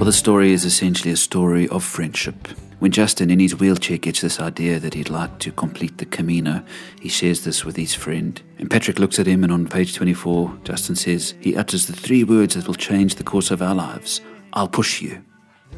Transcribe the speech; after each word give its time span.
Well, 0.00 0.06
the 0.06 0.14
story 0.14 0.52
is 0.52 0.64
essentially 0.64 1.12
a 1.12 1.16
story 1.18 1.68
of 1.68 1.84
friendship. 1.84 2.48
When 2.78 2.90
Justin, 2.90 3.30
in 3.30 3.38
his 3.38 3.60
wheelchair, 3.60 3.98
gets 3.98 4.22
this 4.22 4.40
idea 4.40 4.80
that 4.80 4.94
he'd 4.94 5.10
like 5.10 5.38
to 5.40 5.52
complete 5.52 5.98
the 5.98 6.06
Camino, 6.06 6.64
he 7.02 7.10
shares 7.10 7.44
this 7.44 7.66
with 7.66 7.76
his 7.76 7.92
friend. 7.92 8.40
And 8.58 8.70
Patrick 8.70 8.98
looks 8.98 9.18
at 9.18 9.26
him, 9.26 9.44
and 9.44 9.52
on 9.52 9.68
page 9.68 9.94
24, 9.94 10.60
Justin 10.64 10.96
says, 10.96 11.34
He 11.40 11.54
utters 11.54 11.84
the 11.84 11.92
three 11.92 12.24
words 12.24 12.54
that 12.54 12.66
will 12.66 12.72
change 12.72 13.16
the 13.16 13.24
course 13.24 13.50
of 13.50 13.60
our 13.60 13.74
lives 13.74 14.22
I'll 14.54 14.68
push 14.68 15.02
you. 15.02 15.22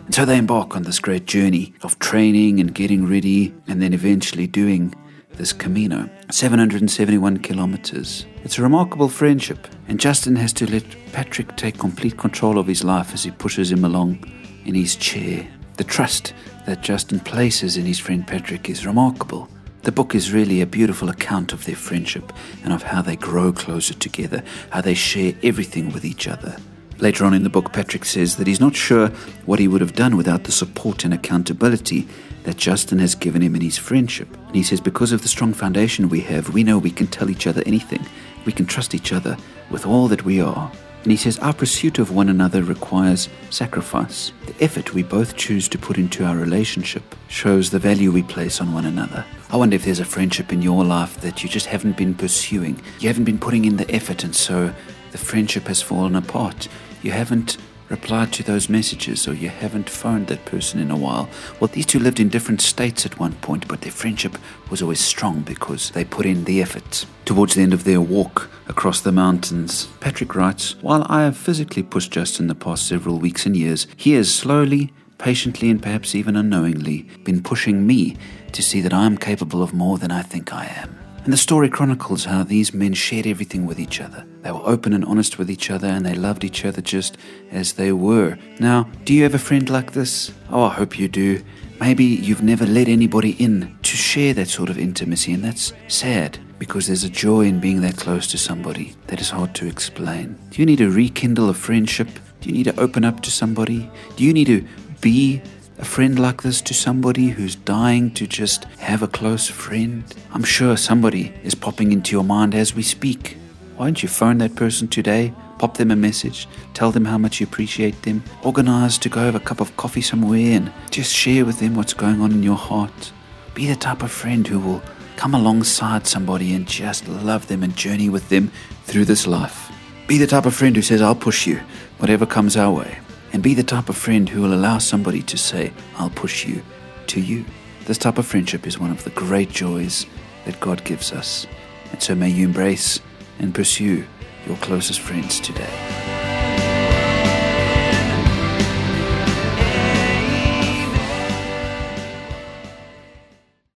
And 0.04 0.14
so 0.14 0.24
they 0.24 0.38
embark 0.38 0.76
on 0.76 0.84
this 0.84 1.00
great 1.00 1.26
journey 1.26 1.74
of 1.82 1.98
training 1.98 2.60
and 2.60 2.72
getting 2.72 3.08
ready, 3.08 3.52
and 3.66 3.82
then 3.82 3.92
eventually 3.92 4.46
doing 4.46 4.94
this 5.36 5.52
Camino 5.52 6.08
771 6.30 7.38
kilometers. 7.38 8.26
It's 8.44 8.58
a 8.58 8.62
remarkable 8.62 9.08
friendship, 9.08 9.68
and 9.88 10.00
Justin 10.00 10.36
has 10.36 10.52
to 10.54 10.70
let 10.70 10.84
Patrick 11.12 11.56
take 11.56 11.78
complete 11.78 12.16
control 12.16 12.58
of 12.58 12.66
his 12.66 12.84
life 12.84 13.14
as 13.14 13.24
he 13.24 13.30
pushes 13.30 13.70
him 13.70 13.84
along 13.84 14.24
in 14.64 14.74
his 14.74 14.96
chair. 14.96 15.46
The 15.76 15.84
trust 15.84 16.34
that 16.66 16.82
Justin 16.82 17.20
places 17.20 17.76
in 17.76 17.86
his 17.86 17.98
friend 17.98 18.26
Patrick 18.26 18.68
is 18.68 18.86
remarkable. 18.86 19.48
The 19.82 19.92
book 19.92 20.14
is 20.14 20.32
really 20.32 20.60
a 20.60 20.66
beautiful 20.66 21.08
account 21.08 21.52
of 21.52 21.64
their 21.64 21.76
friendship 21.76 22.32
and 22.62 22.72
of 22.72 22.82
how 22.82 23.02
they 23.02 23.16
grow 23.16 23.52
closer 23.52 23.94
together, 23.94 24.44
how 24.70 24.80
they 24.80 24.94
share 24.94 25.34
everything 25.42 25.92
with 25.92 26.04
each 26.04 26.28
other. 26.28 26.56
Later 27.02 27.24
on 27.24 27.34
in 27.34 27.42
the 27.42 27.50
book, 27.50 27.72
Patrick 27.72 28.04
says 28.04 28.36
that 28.36 28.46
he's 28.46 28.60
not 28.60 28.76
sure 28.76 29.08
what 29.44 29.58
he 29.58 29.66
would 29.66 29.80
have 29.80 29.96
done 29.96 30.16
without 30.16 30.44
the 30.44 30.52
support 30.52 31.04
and 31.04 31.12
accountability 31.12 32.06
that 32.44 32.56
Justin 32.56 33.00
has 33.00 33.16
given 33.16 33.42
him 33.42 33.56
in 33.56 33.60
his 33.60 33.76
friendship. 33.76 34.32
And 34.46 34.54
he 34.54 34.62
says, 34.62 34.80
because 34.80 35.10
of 35.10 35.22
the 35.22 35.26
strong 35.26 35.52
foundation 35.52 36.08
we 36.08 36.20
have, 36.20 36.54
we 36.54 36.62
know 36.62 36.78
we 36.78 36.92
can 36.92 37.08
tell 37.08 37.28
each 37.28 37.48
other 37.48 37.60
anything. 37.66 38.06
We 38.44 38.52
can 38.52 38.66
trust 38.66 38.94
each 38.94 39.12
other 39.12 39.36
with 39.68 39.84
all 39.84 40.06
that 40.06 40.24
we 40.24 40.40
are. 40.40 40.70
And 41.02 41.10
he 41.10 41.16
says, 41.16 41.40
Our 41.40 41.52
pursuit 41.52 41.98
of 41.98 42.14
one 42.14 42.28
another 42.28 42.62
requires 42.62 43.28
sacrifice. 43.50 44.30
The 44.46 44.62
effort 44.62 44.94
we 44.94 45.02
both 45.02 45.36
choose 45.36 45.66
to 45.70 45.78
put 45.78 45.98
into 45.98 46.24
our 46.24 46.36
relationship 46.36 47.02
shows 47.26 47.70
the 47.70 47.80
value 47.80 48.12
we 48.12 48.22
place 48.22 48.60
on 48.60 48.72
one 48.72 48.84
another. 48.84 49.24
I 49.50 49.56
wonder 49.56 49.74
if 49.74 49.84
there's 49.84 49.98
a 49.98 50.04
friendship 50.04 50.52
in 50.52 50.62
your 50.62 50.84
life 50.84 51.20
that 51.22 51.42
you 51.42 51.48
just 51.48 51.66
haven't 51.66 51.96
been 51.96 52.14
pursuing. 52.14 52.80
You 53.00 53.08
haven't 53.08 53.24
been 53.24 53.40
putting 53.40 53.64
in 53.64 53.76
the 53.76 53.90
effort, 53.92 54.22
and 54.22 54.36
so 54.36 54.72
the 55.10 55.18
friendship 55.18 55.64
has 55.64 55.82
fallen 55.82 56.14
apart. 56.14 56.68
You 57.02 57.10
haven't 57.10 57.56
replied 57.92 58.32
to 58.32 58.42
those 58.42 58.70
messages 58.70 59.28
or 59.28 59.34
you 59.34 59.50
haven't 59.50 59.90
phoned 59.90 60.26
that 60.28 60.44
person 60.46 60.80
in 60.80 60.90
a 60.90 60.96
while. 60.96 61.28
Well, 61.60 61.68
these 61.68 61.84
two 61.84 61.98
lived 61.98 62.18
in 62.18 62.30
different 62.30 62.62
states 62.62 63.04
at 63.04 63.18
one 63.18 63.34
point, 63.34 63.68
but 63.68 63.82
their 63.82 63.92
friendship 63.92 64.38
was 64.70 64.80
always 64.80 65.00
strong 65.00 65.42
because 65.42 65.90
they 65.90 66.04
put 66.04 66.24
in 66.24 66.44
the 66.44 66.62
effort. 66.62 67.04
Towards 67.26 67.54
the 67.54 67.62
end 67.62 67.74
of 67.74 67.84
their 67.84 68.00
walk 68.00 68.50
across 68.66 69.00
the 69.00 69.12
mountains, 69.12 69.88
Patrick 70.00 70.34
writes 70.34 70.74
While 70.80 71.06
I 71.08 71.22
have 71.22 71.36
physically 71.36 71.82
pushed 71.82 72.12
Justin 72.12 72.46
the 72.46 72.54
past 72.54 72.86
several 72.86 73.18
weeks 73.18 73.44
and 73.44 73.54
years, 73.54 73.86
he 73.96 74.12
has 74.12 74.34
slowly, 74.34 74.92
patiently, 75.18 75.68
and 75.68 75.82
perhaps 75.82 76.14
even 76.14 76.34
unknowingly 76.34 77.08
been 77.24 77.42
pushing 77.42 77.86
me 77.86 78.16
to 78.52 78.62
see 78.62 78.80
that 78.80 78.94
I 78.94 79.04
am 79.04 79.18
capable 79.18 79.62
of 79.62 79.74
more 79.74 79.98
than 79.98 80.10
I 80.10 80.22
think 80.22 80.52
I 80.52 80.64
am. 80.64 80.98
And 81.24 81.32
the 81.32 81.36
story 81.36 81.68
chronicles 81.68 82.24
how 82.24 82.42
these 82.42 82.72
men 82.72 82.94
shared 82.94 83.26
everything 83.26 83.66
with 83.66 83.78
each 83.78 84.00
other. 84.00 84.26
They 84.42 84.50
were 84.50 84.62
open 84.64 84.92
and 84.92 85.04
honest 85.04 85.38
with 85.38 85.50
each 85.50 85.70
other 85.70 85.86
and 85.86 86.04
they 86.04 86.14
loved 86.14 86.44
each 86.44 86.64
other 86.64 86.82
just 86.82 87.16
as 87.50 87.74
they 87.74 87.92
were. 87.92 88.36
Now, 88.58 88.88
do 89.04 89.14
you 89.14 89.22
have 89.22 89.34
a 89.34 89.38
friend 89.38 89.68
like 89.70 89.92
this? 89.92 90.32
Oh, 90.50 90.64
I 90.64 90.74
hope 90.74 90.98
you 90.98 91.08
do. 91.08 91.42
Maybe 91.80 92.04
you've 92.04 92.42
never 92.42 92.66
let 92.66 92.88
anybody 92.88 93.30
in 93.42 93.76
to 93.82 93.96
share 93.96 94.34
that 94.34 94.48
sort 94.48 94.70
of 94.70 94.78
intimacy, 94.78 95.32
and 95.32 95.44
that's 95.44 95.72
sad 95.88 96.38
because 96.60 96.86
there's 96.86 97.02
a 97.02 97.08
joy 97.08 97.40
in 97.40 97.58
being 97.58 97.80
that 97.80 97.96
close 97.96 98.28
to 98.28 98.38
somebody 98.38 98.94
that 99.08 99.20
is 99.20 99.30
hard 99.30 99.54
to 99.56 99.66
explain. 99.66 100.38
Do 100.50 100.62
you 100.62 100.66
need 100.66 100.78
to 100.78 100.90
rekindle 100.90 101.50
a 101.50 101.54
friendship? 101.54 102.08
Do 102.40 102.48
you 102.48 102.54
need 102.54 102.64
to 102.64 102.80
open 102.80 103.04
up 103.04 103.20
to 103.22 103.32
somebody? 103.32 103.90
Do 104.14 104.22
you 104.22 104.32
need 104.32 104.46
to 104.46 104.64
be 105.00 105.42
a 105.78 105.84
friend 105.84 106.20
like 106.20 106.42
this 106.42 106.60
to 106.62 106.74
somebody 106.74 107.30
who's 107.30 107.56
dying 107.56 108.12
to 108.12 108.28
just 108.28 108.64
have 108.78 109.02
a 109.02 109.08
close 109.08 109.48
friend? 109.48 110.04
I'm 110.32 110.44
sure 110.44 110.76
somebody 110.76 111.34
is 111.42 111.56
popping 111.56 111.90
into 111.90 112.12
your 112.12 112.22
mind 112.22 112.54
as 112.54 112.76
we 112.76 112.82
speak. 112.84 113.38
Why 113.82 113.88
don't 113.88 114.00
you 114.00 114.08
phone 114.08 114.38
that 114.38 114.54
person 114.54 114.86
today? 114.86 115.34
Pop 115.58 115.76
them 115.76 115.90
a 115.90 115.96
message, 115.96 116.46
tell 116.72 116.92
them 116.92 117.04
how 117.04 117.18
much 117.18 117.40
you 117.40 117.48
appreciate 117.48 118.00
them, 118.02 118.22
organize 118.44 118.96
to 118.98 119.08
go 119.08 119.18
have 119.24 119.34
a 119.34 119.40
cup 119.40 119.58
of 119.58 119.76
coffee 119.76 120.00
somewhere 120.00 120.52
and 120.52 120.72
just 120.92 121.12
share 121.12 121.44
with 121.44 121.58
them 121.58 121.74
what's 121.74 121.92
going 121.92 122.20
on 122.20 122.30
in 122.30 122.44
your 122.44 122.54
heart. 122.54 123.10
Be 123.54 123.66
the 123.66 123.74
type 123.74 124.04
of 124.04 124.12
friend 124.12 124.46
who 124.46 124.60
will 124.60 124.80
come 125.16 125.34
alongside 125.34 126.06
somebody 126.06 126.54
and 126.54 126.64
just 126.64 127.08
love 127.08 127.48
them 127.48 127.64
and 127.64 127.74
journey 127.74 128.08
with 128.08 128.28
them 128.28 128.52
through 128.84 129.04
this 129.04 129.26
life. 129.26 129.72
Be 130.06 130.16
the 130.16 130.28
type 130.28 130.46
of 130.46 130.54
friend 130.54 130.76
who 130.76 130.82
says, 130.82 131.02
I'll 131.02 131.16
push 131.16 131.44
you, 131.44 131.60
whatever 131.98 132.24
comes 132.24 132.56
our 132.56 132.70
way 132.72 132.98
and 133.32 133.42
be 133.42 133.52
the 133.52 133.64
type 133.64 133.88
of 133.88 133.96
friend 133.96 134.28
who 134.28 134.42
will 134.42 134.54
allow 134.54 134.78
somebody 134.78 135.22
to 135.22 135.36
say, 135.36 135.72
I'll 135.96 136.10
push 136.10 136.46
you 136.46 136.62
to 137.08 137.20
you. 137.20 137.44
This 137.86 137.98
type 137.98 138.18
of 138.18 138.26
friendship 138.26 138.64
is 138.64 138.78
one 138.78 138.92
of 138.92 139.02
the 139.02 139.10
great 139.10 139.50
joys 139.50 140.06
that 140.44 140.60
God 140.60 140.84
gives 140.84 141.10
us. 141.10 141.48
And 141.90 142.00
so 142.00 142.14
may 142.14 142.28
you 142.28 142.46
embrace 142.46 143.00
and 143.38 143.54
pursue 143.54 144.04
your 144.46 144.56
closest 144.56 145.00
friends 145.00 145.40
today. 145.40 146.01